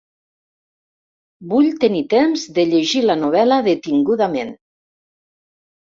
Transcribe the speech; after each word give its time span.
Vull 1.51 1.69
tenir 1.85 2.01
temps 2.15 2.47
de 2.57 2.67
llegir 2.73 3.07
la 3.07 3.21
novel·la 3.23 3.63
detingudament. 3.71 4.55